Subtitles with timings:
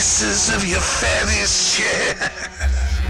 [0.00, 3.02] pieces of your fetish chest.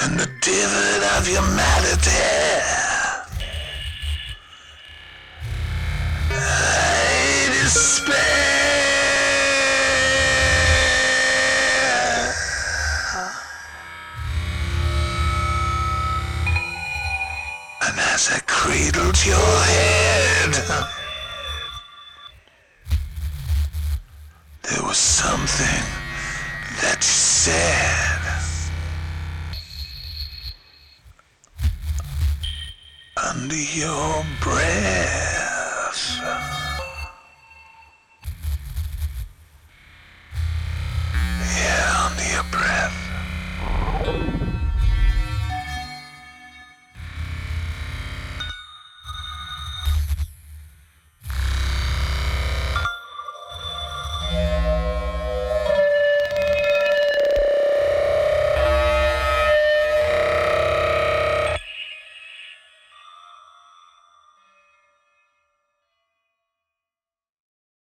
[0.00, 2.08] And the divot of your malady.
[6.30, 8.14] I despair.
[17.82, 19.97] And as I cradled your head,
[33.40, 34.68] Under your breath.